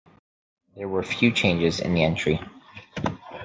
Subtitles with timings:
[0.75, 2.39] There were few changes in the entry.